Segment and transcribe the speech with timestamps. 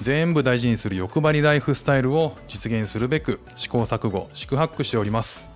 [0.00, 5.50] 全部大事にする欲張りライフスタイルを実現するべく試行錯誤四苦八苦しております。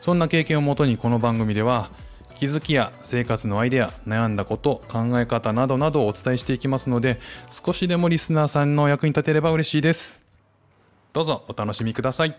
[0.00, 1.90] そんな経験をもとにこの番組では
[2.34, 10.22] 気づきや生活のアイデア悩んだこと考え方などなどをお伝えしていきますので少しでもリスナーさんの役に立てれば嬉しいです。
[11.12, 12.36] どうぞお楽しみください。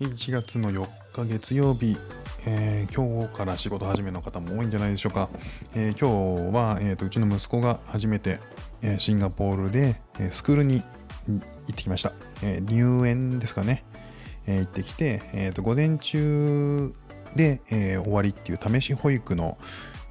[0.00, 1.96] 1月の4日月曜日
[2.44, 5.28] えー、今日から仕事始めの方も多いんじゃないでしょうか。
[5.74, 8.40] えー、今日は、えーと、うちの息子が初めて、
[8.98, 10.00] シンガポールで、
[10.30, 12.12] スクールに行ってきました。
[12.62, 13.84] 入園ですかね。
[14.46, 16.92] 行ってきて、えーと、午前中
[17.36, 19.56] で、え終わりっていう試し保育の、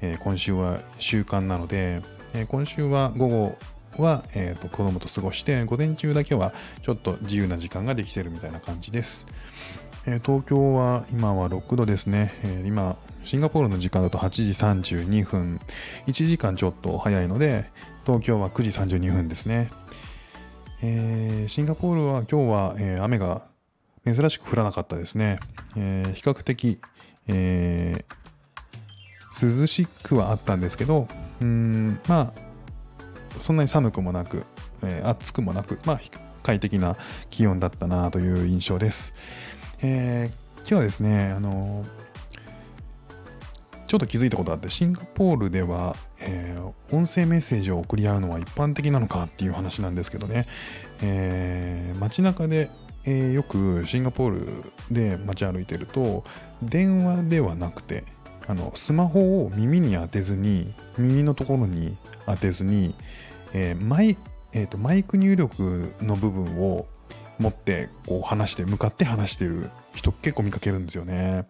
[0.00, 2.00] え今週は習慣なので、
[2.32, 3.58] え今週は午後
[3.98, 9.26] は、えーと、と子供と過ごして午前中だけはちょっと自由な時間ができてるみたいな感じです。
[10.06, 15.60] え東京は今は6度ですね、え今シンガポールの時間だと8時32分
[16.06, 17.66] 1時間ちょっと早いので
[18.06, 19.70] 東京は9時32分ですね、
[20.82, 23.42] えー、シンガポールは今日は、えー、雨が
[24.04, 25.38] 珍しく降らなかったですね、
[25.76, 26.80] えー、比較的、
[27.28, 28.04] え
[29.42, 31.06] 涼しくはあったんですけど
[31.40, 34.44] うんまあそんなに寒くもなく、
[34.82, 36.00] え暑くもなくまあ
[36.42, 36.96] 快適な
[37.30, 39.14] 気温だったなという印象です。
[39.82, 41.84] えー、今日はですね、あの
[43.90, 50.46] ちょっと気づいたことあって、シンガポールでは、えー、音声メッセージを送り合うのは一般的なのかっていう話なんですけどね、
[51.02, 52.70] えー、街中で、
[53.04, 56.22] えー、よくシンガポールで街歩いてると、
[56.62, 58.04] 電話ではなくて、
[58.46, 61.96] あのスマホを耳に当てずに、耳のところに
[62.26, 62.94] 当てずに、
[63.54, 64.16] えーマイ
[64.52, 66.86] えーとマイク入力の部分を
[67.40, 71.44] 持ってこう話して向かって話してる人結構見かけるんですよね。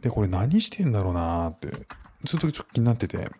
[0.00, 1.68] でこれ何してんだろうなって
[2.24, 3.30] ずっとちょっと気になってて。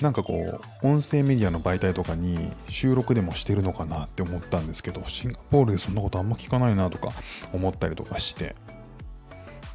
[0.00, 7.12] なんかこう音声メディアの媒体とかに収録でもしてるのかなって思ったんですけどシンガポールでそんなことあんま聞かないなとか
[7.52, 8.56] 思ったりとかして。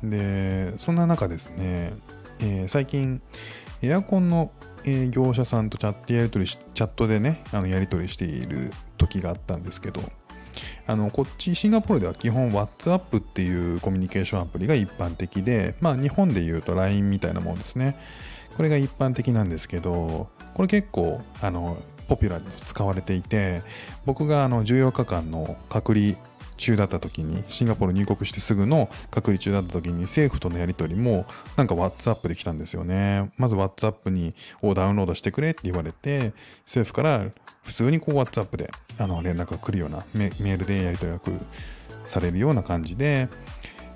[0.03, 1.93] でそんな中ですね、
[2.39, 3.21] えー、最近
[3.81, 4.51] エアコンの
[5.11, 10.01] 業者さんとチャットやり取りし、チャットでね、あのやり取りしている時があったんですけど、
[10.87, 17.97] あのこっちシンガポールでは基本 WhatsApp っていうコミュニケーションアプリが一般的で、まあ日本で言うと LINE みたいなもんですね。
[18.55, 21.77] これが一般的なんですけど、これ結構あの
[22.07, 23.61] ポピュラーに使われていて、
[24.05, 26.15] 僕があの14日間の隔離
[26.57, 31.25] 中だった時に、シンガポール入国してすぐの隔離中だった時に、政府とのやり取りも、
[31.55, 33.31] なんか WhatsApp で来たんですよね。
[33.37, 36.33] まず WhatsApp にをダウンロードしてくれって言われて、
[36.65, 37.25] 政府から
[37.63, 41.39] 普通にこう WhatsApp であの連絡が来るようなメ、ールでやり取りが
[42.07, 43.29] されるような感じで、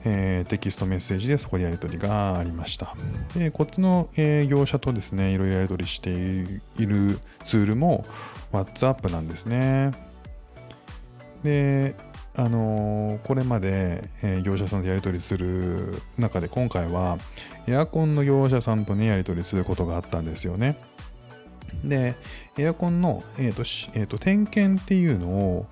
[0.04, 2.96] えー、テキストメッセージでそこでやり取りがありました。
[3.36, 4.10] で、こっちの、
[4.48, 8.06] 業者とですね、いろいろやり取りしているツールも
[8.52, 9.92] WhatsApp なんですね。
[11.44, 11.96] で、
[12.36, 17.18] あのー、これまで、え、業者さんとやり取りする中で今回は
[17.68, 20.78] エアコンの業者さんとねやり取りすることがあったんですよね。
[21.84, 22.16] で、
[22.58, 23.64] エアコンの、えーと
[23.98, 25.66] えーと、点検っていうのを、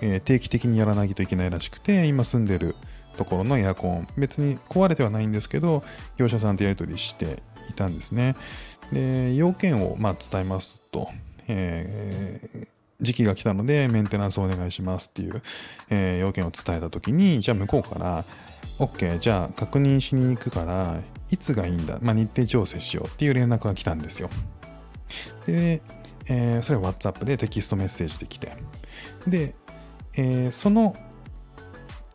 [0.00, 2.74] えー、定期的にやらないといけないらしくて今住んでる
[3.16, 5.84] ところのエアコン別に壊れてはないんですけど
[6.16, 8.34] 業者さんとやり取りしていたんですね。
[8.92, 11.08] で要件をまあ伝えますと、
[11.48, 12.68] えー、
[13.00, 15.42] 時期が来たのでメンテナンスお願いしますっていう、
[15.90, 18.24] えー、要件を伝えた時にじゃあ向こうから
[18.78, 21.00] OK じゃあ確認しに行くから
[21.30, 24.30] いつがいいんだ、まあ、日程調整しようっていう連絡が来たんですよ。
[25.46, 25.82] で、
[26.28, 28.56] えー、それは WhatsApp でテキストメッセージで来て。
[29.26, 29.54] で、
[30.16, 30.94] えー、その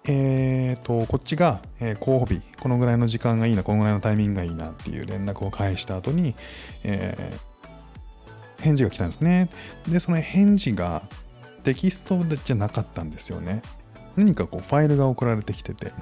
[0.05, 6.35] えーと、こっちが、えー、候補日、このぐらいの時間がいいな、このぐらいのタイミングがいいなっていう連絡を返した後に、
[6.83, 7.37] え
[8.59, 9.49] 返事が来たんですね。
[9.87, 11.03] で、その返事が
[11.63, 13.61] テキストじゃなかったんですよね。
[14.15, 15.93] 何かこうファイルが送られてきてて、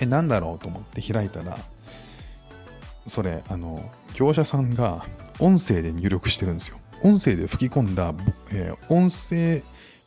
[0.00, 1.58] え、なんだろうと思って開いたら、
[3.06, 5.04] それ、あの、業者さんが
[5.38, 6.78] 音声で入力してるんですよ。
[7.02, 8.14] 音声で吹き込んだ、
[8.52, 9.62] えー、音声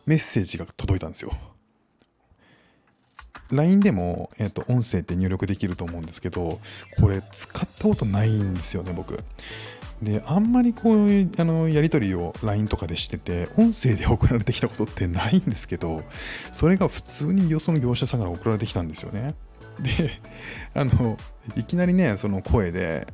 [0.06, 1.34] メッセージが届いたんですよ。
[3.52, 6.60] LINE でも、えーと、音声って入力できると思うんですけど、
[7.00, 9.24] これ使ったことないんですよね、僕。
[10.02, 16.04] で、あんまりこういうあのやり取りを LINE とかでしてて、音声で送られてきたことってないんですけど、
[16.54, 19.36] それが普通にその業者さんから送られてきたんですよね。
[19.80, 20.12] で、
[20.74, 21.18] あの、
[21.56, 23.08] いきなりね、その声で、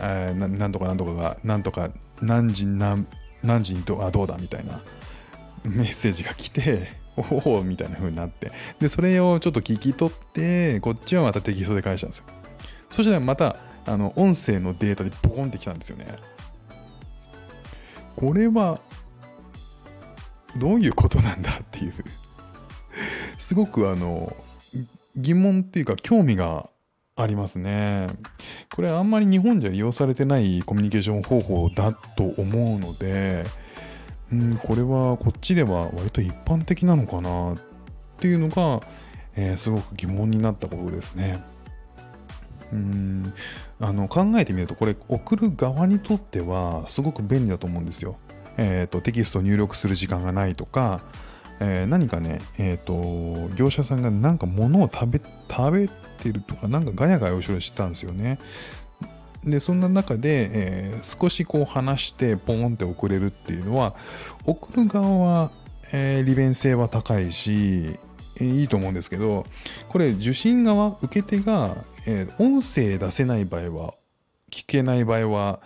[0.00, 1.90] え、なんとかなんとかが、なんとか
[2.20, 3.06] 何時何
[3.42, 4.80] 何時にどあどうだみたいな
[5.64, 8.50] メッセージが来て、おおみたいな風になって、
[8.80, 12.24] で、それをちょっと聞き取って、こっちはまたテキストで返したんですよ。
[12.90, 16.06] そしたらまた、あの、音声のデータでボコンってきたんですよね。
[18.16, 18.80] これは、
[20.56, 21.92] どういうことなんだっていう
[23.38, 24.34] すごくあの、
[25.16, 26.70] 疑問っていうか興味が
[27.16, 28.08] ありますね。
[28.74, 33.44] これあんまり日本じゃ利用されてないコミュニケーション方法だと思うので、
[34.32, 37.56] うん、これはこっちでは割と一般的なのかなっ
[38.18, 38.80] ていうのが、
[39.36, 41.40] えー、すごく疑問になったことですね。
[42.72, 43.32] うん
[43.80, 48.16] あの考えてみるとこれ送る側にとってはすごく便利だと思うんですよ。
[48.56, 51.02] えーと、テキスト入力する時間がないとか、
[51.60, 55.20] えー、何かね、えーと、業者さんがなんか物を食べ
[55.50, 58.38] 食べてるとかなんかガヤガヤ後ろにしてたんですよね。
[59.44, 63.94] でそんな中で、えー、少しこう話してポンって送れるっていうのは
[64.46, 65.50] 送る側は、
[65.92, 67.98] えー、利便性は高いし、
[68.40, 69.46] いいと思うんですけど
[69.88, 71.76] これ受信側受け手が、
[72.06, 73.94] え音声出せない場合は
[74.50, 75.60] 聞けない場合は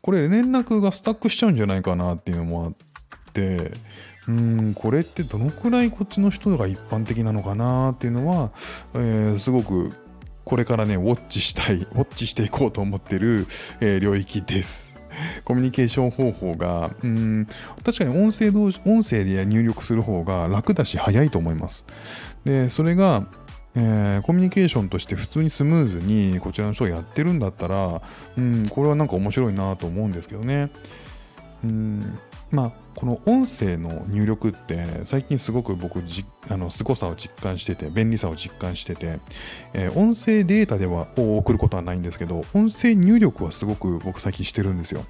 [0.00, 3.72] これ連絡がスタックしちゃうんじゃないかなっていうのもあって
[4.28, 8.52] うんこれってどのくらいこっちの人が一般的なのかなっていうのは、
[8.94, 9.92] えー、すごく
[10.44, 13.46] これからね、ウォッチしたい、ウォッチしていこうと思ってる、
[13.80, 14.92] えー、領域です。
[15.44, 17.46] コミュニケーション方法が、うん、
[17.84, 21.86] 確かに音声同音声で入力する方が楽だし早いと思います。
[22.44, 23.26] で、それが、
[23.76, 28.02] えー、コミュニケーションとして普通にスムーズにこちらの人がやってるんだったら、
[28.36, 30.70] うん、これはなんか面白いなと思うんですけどね。
[31.64, 32.18] うん
[32.50, 39.18] まあ、この音声の入力って最近すごく僕じあの凄さを実感してて便利さを実感してて、
[39.72, 45.04] えー、音声データではを送ることはないんですけど音声入力はすごく僕最近してるんですよ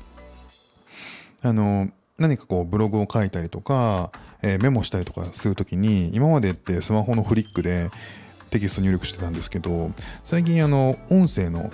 [1.43, 7.91] あの何かこうブログを書いたりとか、えー、メモしたりとかするときに今までってスマホのフリックで
[8.55, 9.91] テキスト入力してたんですけど
[10.23, 11.73] 最近あの音声の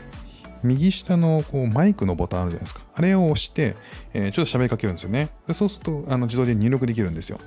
[0.62, 2.80] 右下のこうマイクのボタンあるじゃないですか。
[2.94, 3.76] あれを押して、
[4.14, 5.28] えー、ちょっと喋りかけるんですよね。
[5.46, 7.38] でそうするとあの自動で入力できるんですよ、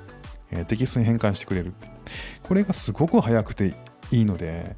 [0.52, 1.74] えー、テキストに変換してくれる。
[2.44, 3.74] これがすごく早くて
[4.12, 4.76] いいので、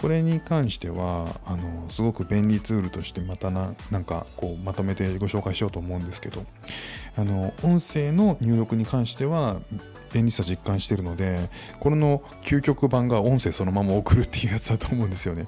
[0.00, 6.44] これに関しては、あの、すごく便利ツールとしてまたな、なんかこうまとめてご紹介しようと思うんですけど、
[7.16, 9.60] あの、音声の入力に関しては、
[10.12, 11.50] 便利さ実感してるので、
[11.80, 15.46] これの究極版が音声そのまま送るっていうやつだと思うんですよね。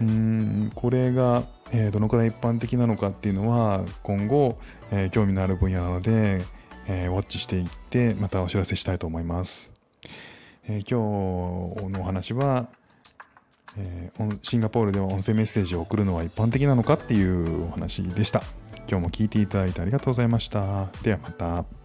[0.00, 4.58] うんこれが、えー、どのくらい一般的なのかっていうのは今後、
[4.90, 6.42] えー、興味のある分野なので、
[6.88, 9.74] えー、ウォッチしていってまたお知らせしたいと思います、
[10.66, 10.92] え今日
[11.90, 12.68] のお話は、
[13.76, 14.10] え
[14.42, 18.42] シンガポールでは音声メッセージを送るのは一般的なのかっていうお話でした。
[18.88, 20.86] 今日も聞いていただいてありがとうございました。
[21.02, 21.79] ではまた。